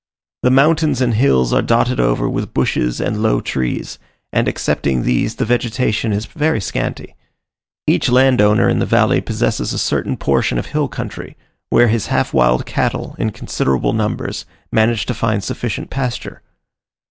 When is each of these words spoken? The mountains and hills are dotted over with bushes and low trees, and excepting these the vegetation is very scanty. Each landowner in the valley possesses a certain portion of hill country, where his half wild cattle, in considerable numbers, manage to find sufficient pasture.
The 0.41 0.49
mountains 0.49 0.99
and 0.99 1.13
hills 1.13 1.53
are 1.53 1.61
dotted 1.61 1.99
over 1.99 2.27
with 2.27 2.55
bushes 2.55 2.99
and 2.99 3.21
low 3.21 3.39
trees, 3.39 3.99
and 4.33 4.47
excepting 4.49 5.03
these 5.03 5.35
the 5.35 5.45
vegetation 5.45 6.11
is 6.11 6.25
very 6.25 6.59
scanty. 6.59 7.15
Each 7.85 8.09
landowner 8.09 8.67
in 8.67 8.79
the 8.79 8.87
valley 8.87 9.21
possesses 9.21 9.73
a 9.73 9.77
certain 9.77 10.17
portion 10.17 10.57
of 10.57 10.65
hill 10.65 10.87
country, 10.87 11.37
where 11.69 11.87
his 11.89 12.07
half 12.07 12.33
wild 12.33 12.65
cattle, 12.65 13.13
in 13.19 13.29
considerable 13.29 13.93
numbers, 13.93 14.45
manage 14.71 15.05
to 15.05 15.13
find 15.13 15.43
sufficient 15.43 15.91
pasture. 15.91 16.41